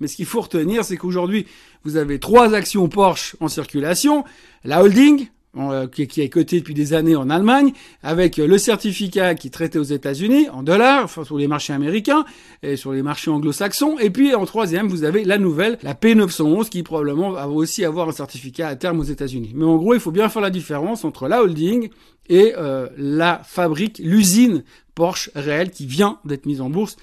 Mais 0.01 0.07
ce 0.07 0.17
qu'il 0.17 0.25
faut 0.25 0.41
retenir, 0.41 0.83
c'est 0.83 0.97
qu'aujourd'hui, 0.97 1.45
vous 1.85 1.95
avez 1.95 2.19
trois 2.19 2.53
actions 2.53 2.89
Porsche 2.89 3.37
en 3.39 3.47
circulation. 3.47 4.25
La 4.65 4.83
holding, 4.83 5.27
euh, 5.55 5.87
qui, 5.87 6.21
est 6.21 6.29
coté 6.29 6.59
depuis 6.59 6.73
des 6.73 6.93
années 6.93 7.15
en 7.15 7.29
Allemagne, 7.29 7.73
avec 8.01 8.37
le 8.37 8.57
certificat 8.57 9.35
qui 9.35 9.51
traité 9.51 9.77
aux 9.77 9.83
États-Unis 9.83 10.49
en 10.49 10.63
dollars, 10.63 11.03
enfin 11.03 11.23
sur 11.23 11.37
les 11.37 11.47
marchés 11.47 11.73
américains 11.73 12.25
et 12.63 12.75
sur 12.75 12.91
les 12.91 13.03
marchés 13.03 13.29
anglo-saxons. 13.29 13.99
Et 13.99 14.09
puis 14.09 14.33
en 14.33 14.45
troisième, 14.45 14.87
vous 14.87 15.03
avez 15.03 15.23
la 15.23 15.37
nouvelle, 15.37 15.77
la 15.83 15.93
P911, 15.93 16.69
qui 16.69 16.81
probablement 16.81 17.29
va 17.29 17.47
aussi 17.47 17.85
avoir 17.85 18.09
un 18.09 18.13
certificat 18.13 18.67
à 18.67 18.75
terme 18.75 18.99
aux 18.99 19.03
États-Unis. 19.03 19.51
Mais 19.53 19.65
en 19.65 19.77
gros, 19.77 19.93
il 19.93 19.99
faut 19.99 20.11
bien 20.11 20.27
faire 20.27 20.41
la 20.41 20.49
différence 20.49 21.05
entre 21.05 21.27
la 21.27 21.43
holding 21.43 21.89
et 22.29 22.53
euh, 22.57 22.87
la 22.97 23.41
fabrique, 23.43 23.99
l'usine 24.03 24.63
Porsche 24.95 25.29
réelle 25.35 25.69
qui 25.69 25.85
vient 25.85 26.17
d'être 26.25 26.47
mise 26.47 26.61
en 26.61 26.71
bourse 26.71 26.97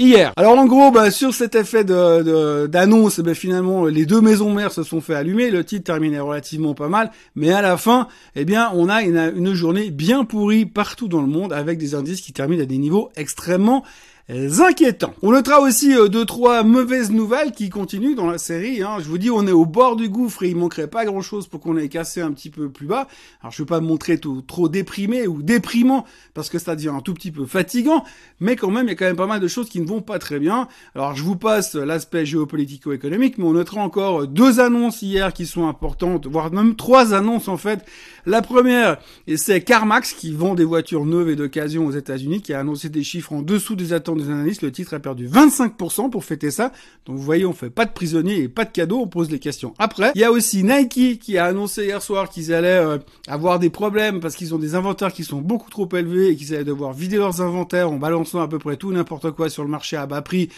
hier. 0.00 0.32
Alors 0.36 0.58
en 0.58 0.66
gros, 0.66 0.90
bah, 0.90 1.10
sur 1.10 1.34
cet 1.34 1.54
effet 1.54 1.84
de, 1.84 2.66
d'annonce, 2.66 3.20
bah, 3.20 3.34
finalement, 3.34 3.84
les 3.84 4.06
deux 4.06 4.20
maisons 4.20 4.52
mères 4.52 4.72
se 4.72 4.82
sont 4.82 5.00
fait 5.00 5.14
allumer. 5.14 5.50
Le 5.50 5.64
titre 5.64 5.84
terminait 5.84 6.18
relativement 6.18 6.74
pas 6.74 6.88
mal, 6.88 7.10
mais 7.36 7.52
à 7.52 7.62
la 7.62 7.76
fin, 7.76 8.08
eh 8.34 8.44
bien, 8.44 8.70
on 8.74 8.88
a 8.88 9.02
une 9.02 9.54
journée 9.54 9.90
bien 9.90 10.24
pourrie 10.24 10.66
partout 10.66 11.08
dans 11.08 11.20
le 11.20 11.28
monde 11.28 11.52
avec 11.52 11.78
des 11.78 11.94
indices 11.94 12.20
qui 12.20 12.32
terminent 12.32 12.62
à 12.62 12.66
des 12.66 12.78
niveaux 12.78 13.10
extrêmement 13.16 13.84
inquiétant. 14.30 15.12
On 15.22 15.32
notera 15.32 15.60
aussi 15.60 15.92
euh, 15.94 16.08
deux 16.08 16.24
trois 16.24 16.62
mauvaises 16.62 17.10
nouvelles 17.10 17.50
qui 17.50 17.68
continuent 17.68 18.14
dans 18.14 18.30
la 18.30 18.38
série. 18.38 18.82
Hein. 18.82 18.98
Je 19.00 19.08
vous 19.08 19.18
dis, 19.18 19.30
on 19.30 19.46
est 19.46 19.52
au 19.52 19.66
bord 19.66 19.96
du 19.96 20.08
gouffre 20.08 20.44
et 20.44 20.50
il 20.50 20.56
manquerait 20.56 20.86
pas 20.86 21.04
grand 21.04 21.20
chose 21.20 21.48
pour 21.48 21.60
qu'on 21.60 21.76
ait 21.76 21.88
cassé 21.88 22.20
un 22.20 22.30
petit 22.30 22.50
peu 22.50 22.68
plus 22.68 22.86
bas. 22.86 23.08
Alors 23.40 23.52
je 23.52 23.62
vais 23.62 23.66
pas 23.66 23.80
me 23.80 23.86
montrer 23.86 24.18
tout, 24.18 24.42
trop 24.42 24.68
déprimé 24.68 25.26
ou 25.26 25.42
déprimant 25.42 26.04
parce 26.32 26.48
que 26.48 26.58
ça 26.58 26.76
devient 26.76 26.92
un 26.96 27.00
tout 27.00 27.14
petit 27.14 27.32
peu 27.32 27.44
fatigant, 27.44 28.04
mais 28.38 28.54
quand 28.54 28.70
même 28.70 28.86
il 28.86 28.90
y 28.90 28.92
a 28.92 28.94
quand 28.94 29.06
même 29.06 29.16
pas 29.16 29.26
mal 29.26 29.40
de 29.40 29.48
choses 29.48 29.68
qui 29.68 29.80
ne 29.80 29.86
vont 29.86 30.00
pas 30.00 30.18
très 30.18 30.38
bien. 30.38 30.68
Alors 30.94 31.16
je 31.16 31.24
vous 31.24 31.36
passe 31.36 31.74
l'aspect 31.74 32.24
géopolitico-économique, 32.24 33.36
mais 33.38 33.44
on 33.44 33.52
notera 33.52 33.82
encore 33.82 34.28
deux 34.28 34.60
annonces 34.60 35.02
hier 35.02 35.32
qui 35.32 35.46
sont 35.46 35.66
importantes, 35.66 36.26
voire 36.26 36.52
même 36.52 36.76
trois 36.76 37.14
annonces 37.14 37.48
en 37.48 37.56
fait. 37.56 37.84
La 38.26 38.42
première, 38.42 38.98
c'est 39.36 39.62
CarMax 39.62 40.12
qui 40.12 40.32
vend 40.32 40.54
des 40.54 40.64
voitures 40.64 41.06
neuves 41.06 41.30
et 41.30 41.36
d'occasion 41.36 41.86
aux 41.86 41.92
États-Unis, 41.92 42.42
qui 42.42 42.52
a 42.52 42.60
annoncé 42.60 42.88
des 42.88 43.02
chiffres 43.02 43.32
en 43.32 43.42
dessous 43.42 43.74
des 43.74 43.92
attentes 43.92 44.19
le 44.28 44.72
titre 44.72 44.94
a 44.94 45.00
perdu 45.00 45.28
25% 45.28 46.10
pour 46.10 46.24
fêter 46.24 46.50
ça. 46.50 46.72
Donc 47.06 47.16
vous 47.16 47.22
voyez, 47.22 47.46
on 47.46 47.52
fait 47.52 47.70
pas 47.70 47.84
de 47.84 47.92
prisonniers 47.92 48.38
et 48.38 48.48
pas 48.48 48.64
de 48.64 48.70
cadeaux, 48.70 49.00
on 49.00 49.06
pose 49.06 49.30
les 49.30 49.38
questions 49.38 49.74
après. 49.78 50.12
Il 50.14 50.20
y 50.20 50.24
a 50.24 50.30
aussi 50.30 50.62
Nike 50.64 51.18
qui 51.18 51.38
a 51.38 51.46
annoncé 51.46 51.84
hier 51.84 52.02
soir 52.02 52.28
qu'ils 52.28 52.52
allaient 52.52 52.68
euh, 52.68 52.98
avoir 53.28 53.58
des 53.58 53.70
problèmes 53.70 54.20
parce 54.20 54.36
qu'ils 54.36 54.54
ont 54.54 54.58
des 54.58 54.74
inventaires 54.74 55.12
qui 55.12 55.24
sont 55.24 55.40
beaucoup 55.40 55.70
trop 55.70 55.88
élevés 55.94 56.28
et 56.28 56.36
qu'ils 56.36 56.54
allaient 56.54 56.64
devoir 56.64 56.92
vider 56.92 57.16
leurs 57.16 57.40
inventaires 57.40 57.90
en 57.90 57.96
balançant 57.96 58.40
à 58.40 58.48
peu 58.48 58.58
près 58.58 58.76
tout 58.76 58.92
n'importe 58.92 59.30
quoi 59.32 59.48
sur 59.48 59.62
le 59.64 59.70
marché 59.70 59.96
à 59.96 60.06
bas 60.06 60.22
prix 60.22 60.48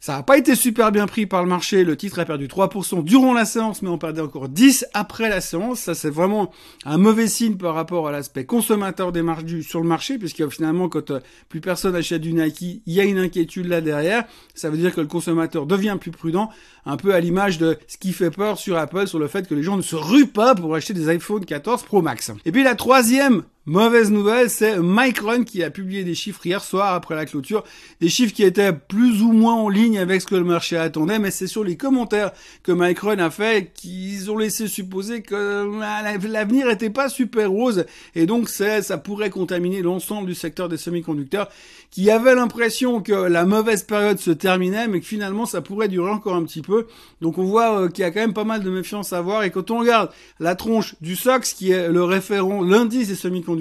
Ça 0.00 0.16
n'a 0.16 0.22
pas 0.22 0.38
été 0.38 0.54
super 0.54 0.92
bien 0.92 1.06
pris 1.06 1.26
par 1.26 1.42
le 1.42 1.48
marché. 1.48 1.84
Le 1.84 1.96
titre 1.96 2.18
a 2.20 2.24
perdu 2.24 2.46
3% 2.46 3.02
durant 3.02 3.32
la 3.32 3.44
séance, 3.44 3.82
mais 3.82 3.88
on 3.88 3.98
perdait 3.98 4.20
encore 4.20 4.48
10 4.48 4.86
après 4.94 5.28
la 5.28 5.40
séance. 5.40 5.80
Ça, 5.80 5.94
c'est 5.94 6.10
vraiment 6.10 6.50
un 6.84 6.98
mauvais 6.98 7.26
signe 7.26 7.56
par 7.56 7.74
rapport 7.74 8.06
à 8.06 8.12
l'aspect 8.12 8.44
consommateur 8.44 9.12
des 9.12 9.22
marges 9.22 9.60
sur 9.62 9.80
le 9.80 9.86
marché, 9.86 10.18
puisque 10.18 10.48
finalement, 10.48 10.88
quand 10.88 11.10
euh, 11.10 11.20
plus 11.48 11.60
personne 11.60 11.96
achète 11.96 12.22
du 12.22 12.32
Nike, 12.32 12.82
il 12.86 12.92
y 12.92 13.00
a 13.00 13.04
une 13.04 13.18
inquiétude 13.18 13.66
là 13.66 13.80
derrière. 13.80 14.24
Ça 14.54 14.70
veut 14.70 14.76
dire 14.76 14.94
que 14.94 15.00
le 15.00 15.06
consommateur 15.06 15.66
devient 15.66 15.96
plus 16.00 16.10
prudent, 16.10 16.50
un 16.86 16.96
peu 16.96 17.14
à 17.14 17.20
l'image 17.20 17.58
de 17.58 17.78
ce 17.86 17.96
qui 17.96 18.12
fait 18.12 18.30
peur 18.30 18.58
sur 18.58 18.76
Apple, 18.76 19.06
sur 19.06 19.18
le 19.18 19.28
fait 19.28 19.48
que 19.48 19.54
les 19.54 19.62
gens 19.62 19.76
ne 19.76 19.82
se 19.82 19.96
ruent 19.96 20.26
pas 20.26 20.54
pour 20.54 20.74
acheter 20.74 20.94
des 20.94 21.08
iPhone 21.08 21.44
14 21.44 21.82
Pro 21.82 22.02
Max. 22.02 22.30
Et 22.44 22.52
puis 22.52 22.62
la 22.62 22.74
troisième 22.74 23.42
Mauvaise 23.68 24.10
nouvelle, 24.10 24.48
c'est 24.48 24.78
Micron 24.80 25.44
qui 25.44 25.62
a 25.62 25.68
publié 25.68 26.02
des 26.02 26.14
chiffres 26.14 26.40
hier 26.46 26.64
soir 26.64 26.94
après 26.94 27.14
la 27.14 27.26
clôture, 27.26 27.64
des 28.00 28.08
chiffres 28.08 28.32
qui 28.32 28.42
étaient 28.42 28.72
plus 28.72 29.20
ou 29.20 29.32
moins 29.32 29.56
en 29.56 29.68
ligne 29.68 29.98
avec 29.98 30.22
ce 30.22 30.26
que 30.26 30.36
le 30.36 30.44
marché 30.44 30.78
attendait, 30.78 31.18
mais 31.18 31.30
c'est 31.30 31.46
sur 31.46 31.64
les 31.64 31.76
commentaires 31.76 32.30
que 32.62 32.72
Micron 32.72 33.18
a 33.18 33.28
fait 33.28 33.70
qu'ils 33.74 34.30
ont 34.30 34.38
laissé 34.38 34.68
supposer 34.68 35.20
que 35.20 35.68
bah, 35.78 36.16
l'avenir 36.26 36.68
n'était 36.68 36.88
pas 36.88 37.10
super 37.10 37.50
rose. 37.50 37.84
Et 38.14 38.24
donc 38.24 38.48
ça 38.48 38.80
pourrait 38.96 39.28
contaminer 39.28 39.82
l'ensemble 39.82 40.28
du 40.28 40.34
secteur 40.34 40.70
des 40.70 40.78
semi-conducteurs 40.78 41.50
qui 41.90 42.10
avait 42.10 42.34
l'impression 42.34 43.02
que 43.02 43.12
la 43.12 43.44
mauvaise 43.44 43.82
période 43.82 44.18
se 44.18 44.30
terminait, 44.30 44.88
mais 44.88 45.00
que 45.00 45.06
finalement 45.06 45.44
ça 45.44 45.60
pourrait 45.60 45.88
durer 45.88 46.10
encore 46.10 46.36
un 46.36 46.44
petit 46.44 46.62
peu. 46.62 46.86
Donc 47.20 47.36
on 47.36 47.44
voit 47.44 47.82
euh, 47.82 47.88
qu'il 47.88 48.00
y 48.00 48.04
a 48.06 48.10
quand 48.12 48.20
même 48.20 48.32
pas 48.32 48.44
mal 48.44 48.62
de 48.62 48.70
méfiance 48.70 49.12
à 49.12 49.20
voir 49.20 49.42
et 49.42 49.50
quand 49.50 49.70
on 49.70 49.80
regarde 49.80 50.08
la 50.40 50.54
tronche 50.54 50.94
du 51.02 51.16
SOX 51.16 51.52
qui 51.52 51.72
est 51.72 51.88
le 51.90 52.02
référent, 52.02 52.62
l'indice 52.62 53.08
des 53.08 53.14
semi-conducteurs 53.14 53.57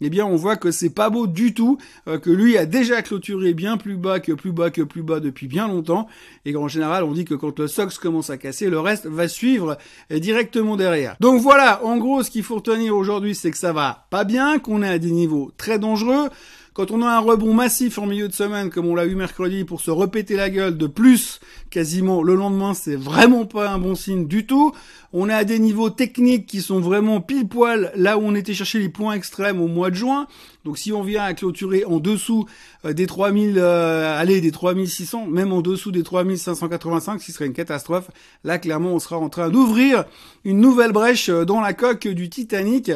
eh 0.00 0.10
bien 0.10 0.24
on 0.26 0.36
voit 0.36 0.56
que 0.56 0.70
c'est 0.70 0.90
pas 0.90 1.10
beau 1.10 1.26
du 1.26 1.54
tout, 1.54 1.78
euh, 2.08 2.18
que 2.18 2.30
lui 2.30 2.56
a 2.56 2.66
déjà 2.66 3.02
clôturé 3.02 3.54
bien 3.54 3.76
plus 3.76 3.96
bas 3.96 4.20
que 4.20 4.32
plus 4.32 4.52
bas 4.52 4.70
que 4.70 4.82
plus 4.82 5.02
bas 5.02 5.20
depuis 5.20 5.48
bien 5.48 5.68
longtemps, 5.68 6.06
et 6.44 6.52
qu'en 6.52 6.68
général 6.68 7.04
on 7.04 7.12
dit 7.12 7.24
que 7.24 7.34
quand 7.34 7.58
le 7.58 7.66
SOX 7.66 7.98
commence 7.98 8.30
à 8.30 8.38
casser, 8.38 8.70
le 8.70 8.80
reste 8.80 9.06
va 9.06 9.28
suivre 9.28 9.78
directement 10.10 10.76
derrière. 10.76 11.16
Donc 11.20 11.40
voilà, 11.40 11.84
en 11.84 11.96
gros 11.96 12.22
ce 12.22 12.30
qu'il 12.30 12.42
faut 12.42 12.56
retenir 12.56 12.96
aujourd'hui 12.96 13.34
c'est 13.34 13.50
que 13.50 13.58
ça 13.58 13.72
va 13.72 14.06
pas 14.10 14.24
bien, 14.24 14.58
qu'on 14.58 14.82
est 14.82 14.88
à 14.88 14.98
des 14.98 15.10
niveaux 15.10 15.52
très 15.56 15.78
dangereux, 15.78 16.28
quand 16.76 16.90
on 16.90 17.00
a 17.00 17.08
un 17.08 17.20
rebond 17.20 17.54
massif 17.54 17.96
en 17.96 18.04
milieu 18.04 18.28
de 18.28 18.34
semaine, 18.34 18.68
comme 18.68 18.84
on 18.84 18.94
l'a 18.94 19.06
eu 19.06 19.14
mercredi, 19.14 19.64
pour 19.64 19.80
se 19.80 19.90
repéter 19.90 20.36
la 20.36 20.50
gueule 20.50 20.76
de 20.76 20.86
plus, 20.86 21.40
quasiment 21.70 22.22
le 22.22 22.34
lendemain, 22.34 22.74
c'est 22.74 22.96
vraiment 22.96 23.46
pas 23.46 23.70
un 23.70 23.78
bon 23.78 23.94
signe 23.94 24.28
du 24.28 24.44
tout. 24.44 24.74
On 25.14 25.30
est 25.30 25.32
à 25.32 25.44
des 25.44 25.58
niveaux 25.58 25.88
techniques 25.88 26.44
qui 26.44 26.60
sont 26.60 26.80
vraiment 26.80 27.22
pile 27.22 27.48
poil 27.48 27.92
là 27.96 28.18
où 28.18 28.20
on 28.24 28.34
était 28.34 28.52
chercher 28.52 28.78
les 28.78 28.90
points 28.90 29.14
extrêmes 29.14 29.58
au 29.58 29.68
mois 29.68 29.88
de 29.88 29.94
juin. 29.94 30.26
Donc 30.66 30.78
si 30.78 30.92
on 30.92 31.02
vient 31.02 31.22
à 31.22 31.32
clôturer 31.32 31.84
en 31.84 32.00
dessous 32.00 32.44
euh, 32.84 32.92
des 32.92 33.06
3000, 33.06 33.54
euh, 33.56 34.20
allez, 34.20 34.40
des 34.40 34.50
3600, 34.50 35.28
même 35.28 35.52
en 35.52 35.62
dessous 35.62 35.92
des 35.92 36.02
3585, 36.02 37.22
ce 37.22 37.30
serait 37.30 37.46
une 37.46 37.52
catastrophe, 37.52 38.10
là 38.42 38.58
clairement 38.58 38.90
on 38.92 38.98
sera 38.98 39.16
en 39.16 39.28
train 39.28 39.48
d'ouvrir 39.48 40.06
une 40.44 40.58
nouvelle 40.58 40.90
brèche 40.90 41.28
euh, 41.28 41.44
dans 41.44 41.60
la 41.60 41.72
coque 41.72 42.08
du 42.08 42.28
Titanic. 42.28 42.90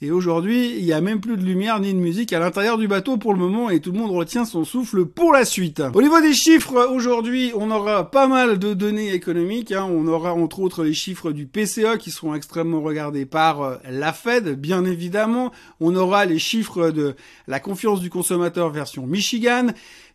Et 0.00 0.12
aujourd'hui, 0.12 0.76
il 0.78 0.84
n'y 0.84 0.92
a 0.92 1.00
même 1.00 1.20
plus 1.20 1.36
de 1.36 1.42
lumière 1.42 1.80
ni 1.80 1.92
de 1.92 1.98
musique 1.98 2.32
à 2.32 2.38
l'intérieur 2.38 2.78
du 2.78 2.86
bateau 2.86 3.16
pour 3.16 3.32
le 3.32 3.40
moment 3.40 3.70
et 3.70 3.80
tout 3.80 3.90
le 3.90 3.98
monde 3.98 4.12
retient 4.12 4.44
son 4.44 4.64
souffle 4.64 5.04
pour 5.04 5.32
la 5.32 5.44
suite. 5.44 5.82
Au 5.94 6.02
niveau 6.02 6.20
des 6.20 6.32
chiffres, 6.32 6.88
aujourd'hui, 6.92 7.50
on 7.56 7.72
aura 7.72 8.08
pas 8.08 8.28
mal 8.28 8.60
de 8.60 8.72
données 8.72 9.12
économiques. 9.12 9.72
Hein. 9.72 9.88
On 9.90 10.06
aura 10.06 10.32
entre 10.32 10.60
autres 10.60 10.84
les 10.84 10.94
chiffres 10.94 11.32
du 11.32 11.46
PCE 11.46 11.98
qui 11.98 12.12
seront 12.12 12.36
extrêmement 12.36 12.82
regardés 12.82 13.26
par 13.26 13.80
la 13.90 14.12
Fed, 14.12 14.60
bien 14.60 14.84
évidemment. 14.84 15.50
On 15.80 15.96
aura 15.96 16.24
les 16.24 16.38
chiffres 16.38 16.90
de 16.90 17.15
la 17.46 17.60
confiance 17.60 18.00
du 18.00 18.10
consommateur 18.10 18.70
version 18.70 19.06
Michigan. 19.06 19.68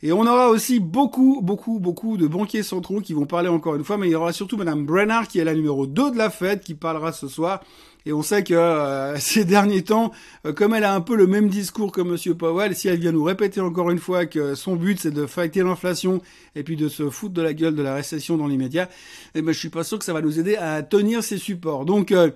Et 0.03 0.11
on 0.11 0.21
aura 0.21 0.49
aussi 0.49 0.79
beaucoup, 0.79 1.41
beaucoup, 1.41 1.79
beaucoup 1.79 2.17
de 2.17 2.27
banquiers 2.27 2.63
centraux 2.63 3.01
qui 3.01 3.13
vont 3.13 3.25
parler 3.25 3.49
encore 3.49 3.75
une 3.75 3.83
fois, 3.83 3.97
mais 3.97 4.07
il 4.07 4.11
y 4.11 4.15
aura 4.15 4.33
surtout 4.33 4.57
Madame 4.57 4.85
Brennard 4.85 5.27
qui 5.27 5.39
est 5.39 5.43
la 5.43 5.53
numéro 5.53 5.87
2 5.87 6.11
de 6.11 6.17
la 6.17 6.29
Fed 6.29 6.61
qui 6.61 6.73
parlera 6.73 7.11
ce 7.11 7.27
soir. 7.27 7.61
Et 8.05 8.13
on 8.13 8.23
sait 8.23 8.43
que 8.43 8.53
euh, 8.53 9.15
ces 9.19 9.45
derniers 9.45 9.83
temps, 9.83 10.11
euh, 10.45 10.53
comme 10.53 10.73
elle 10.73 10.83
a 10.83 10.93
un 10.93 11.01
peu 11.01 11.15
le 11.15 11.27
même 11.27 11.49
discours 11.49 11.91
que 11.91 12.01
Monsieur 12.01 12.33
Powell, 12.33 12.75
si 12.75 12.87
elle 12.87 12.99
vient 12.99 13.11
nous 13.11 13.23
répéter 13.23 13.61
encore 13.61 13.91
une 13.91 13.99
fois 13.99 14.25
que 14.25 14.55
son 14.55 14.75
but 14.75 14.99
c'est 14.99 15.11
de 15.11 15.25
fighter 15.25 15.61
l'inflation 15.61 16.21
et 16.55 16.63
puis 16.63 16.75
de 16.75 16.89
se 16.89 17.09
foutre 17.09 17.33
de 17.33 17.41
la 17.41 17.53
gueule 17.53 17.75
de 17.75 17.83
la 17.83 17.93
récession 17.93 18.37
dans 18.37 18.47
l'immédiat, 18.47 18.89
eh 19.35 19.41
ben 19.41 19.53
je 19.53 19.59
suis 19.59 19.69
pas 19.69 19.83
sûr 19.83 19.99
que 19.99 20.05
ça 20.05 20.13
va 20.13 20.21
nous 20.21 20.39
aider 20.39 20.55
à 20.55 20.81
tenir 20.81 21.23
ses 21.23 21.37
supports. 21.37 21.85
Donc, 21.85 22.11
euh, 22.11 22.31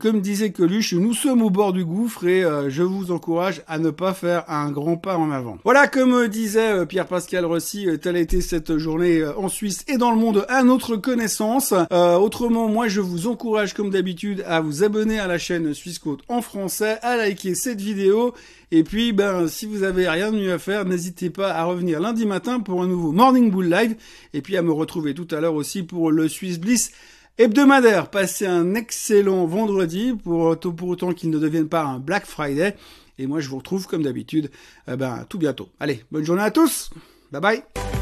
comme 0.00 0.20
disait 0.20 0.50
Coluche, 0.50 0.94
nous 0.94 1.14
sommes 1.14 1.42
au 1.42 1.50
bord 1.50 1.72
du 1.72 1.84
gouffre 1.84 2.26
et 2.26 2.42
je 2.68 2.82
vous 2.82 3.10
encourage 3.10 3.62
à 3.66 3.78
ne 3.78 3.90
pas 3.90 4.14
faire 4.14 4.44
un 4.48 4.70
grand 4.70 4.96
pas 4.96 5.18
en 5.18 5.30
avant. 5.30 5.58
Voilà, 5.64 5.88
comme 5.88 6.26
disait 6.28 6.86
Pierre-Pascal 6.86 7.44
Rossi, 7.44 7.86
telle 8.00 8.16
a 8.16 8.20
été 8.20 8.40
cette 8.40 8.78
journée 8.78 9.24
en 9.24 9.48
Suisse 9.48 9.84
et 9.88 9.98
dans 9.98 10.10
le 10.10 10.16
monde 10.16 10.46
à 10.48 10.62
notre 10.62 10.96
connaissance. 10.96 11.74
autrement, 11.90 12.68
moi 12.68 12.88
je 12.88 13.00
vous 13.02 13.26
encourage 13.26 13.74
comme 13.74 13.90
d'habitude 13.90 14.42
à 14.46 14.60
vous 14.60 14.84
abonner 14.84 15.03
à 15.12 15.26
la 15.26 15.38
chaîne 15.38 15.72
Suisse 15.74 16.00
en 16.28 16.42
français, 16.42 16.98
à 17.02 17.16
liker 17.16 17.54
cette 17.54 17.80
vidéo. 17.80 18.34
Et 18.70 18.82
puis, 18.82 19.12
ben, 19.12 19.46
si 19.46 19.66
vous 19.66 19.82
avez 19.82 20.08
rien 20.08 20.32
de 20.32 20.38
mieux 20.38 20.52
à 20.52 20.58
faire, 20.58 20.84
n'hésitez 20.84 21.30
pas 21.30 21.52
à 21.52 21.64
revenir 21.64 22.00
lundi 22.00 22.26
matin 22.26 22.60
pour 22.60 22.82
un 22.82 22.86
nouveau 22.86 23.12
Morning 23.12 23.50
Bull 23.50 23.68
Live. 23.68 23.96
Et 24.32 24.42
puis 24.42 24.56
à 24.56 24.62
me 24.62 24.72
retrouver 24.72 25.14
tout 25.14 25.28
à 25.30 25.40
l'heure 25.40 25.54
aussi 25.54 25.82
pour 25.82 26.10
le 26.10 26.28
Swiss 26.28 26.58
Bliss 26.58 26.92
hebdomadaire. 27.38 28.10
Passez 28.10 28.46
un 28.46 28.74
excellent 28.74 29.46
vendredi 29.46 30.14
pour, 30.14 30.58
pour 30.58 30.88
autant 30.88 31.12
qu'il 31.12 31.30
ne 31.30 31.38
devienne 31.38 31.68
pas 31.68 31.84
un 31.84 31.98
Black 31.98 32.26
Friday. 32.26 32.74
Et 33.18 33.26
moi, 33.26 33.40
je 33.40 33.48
vous 33.48 33.58
retrouve 33.58 33.86
comme 33.86 34.02
d'habitude, 34.02 34.50
eh 34.88 34.96
ben, 34.96 35.24
tout 35.28 35.38
bientôt. 35.38 35.68
Allez, 35.78 36.02
bonne 36.10 36.24
journée 36.24 36.42
à 36.42 36.50
tous. 36.50 36.90
Bye 37.30 37.40
bye. 37.40 37.93